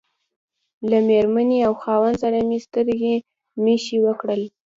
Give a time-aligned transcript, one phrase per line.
[0.89, 3.11] له مېرمنې او خاوند سره مې ستړي
[3.63, 4.41] مشي وکړل.